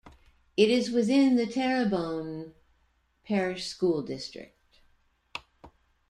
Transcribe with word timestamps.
It 0.57 0.71
is 0.71 0.89
within 0.89 1.35
the 1.35 1.45
Terrebonne 1.45 2.55
Parish 3.23 3.67
School 3.67 4.01
District. 4.01 4.57